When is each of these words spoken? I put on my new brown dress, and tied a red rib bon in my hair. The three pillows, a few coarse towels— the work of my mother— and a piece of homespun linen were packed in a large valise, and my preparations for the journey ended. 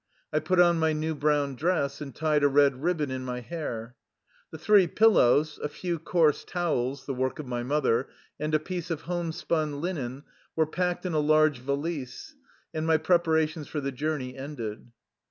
I 0.33 0.39
put 0.39 0.59
on 0.59 0.79
my 0.79 0.93
new 0.93 1.13
brown 1.13 1.53
dress, 1.55 2.01
and 2.01 2.15
tied 2.15 2.43
a 2.43 2.47
red 2.47 2.81
rib 2.81 2.97
bon 2.97 3.11
in 3.11 3.23
my 3.23 3.41
hair. 3.41 3.95
The 4.49 4.57
three 4.57 4.87
pillows, 4.87 5.59
a 5.61 5.69
few 5.69 5.99
coarse 5.99 6.43
towels— 6.43 7.05
the 7.05 7.13
work 7.13 7.37
of 7.37 7.45
my 7.45 7.61
mother— 7.61 8.09
and 8.39 8.55
a 8.55 8.59
piece 8.59 8.89
of 8.89 9.01
homespun 9.01 9.79
linen 9.79 10.23
were 10.55 10.65
packed 10.65 11.05
in 11.05 11.13
a 11.13 11.19
large 11.19 11.59
valise, 11.59 12.33
and 12.73 12.87
my 12.87 12.97
preparations 12.97 13.67
for 13.67 13.79
the 13.79 13.91
journey 13.91 14.35
ended. 14.35 14.91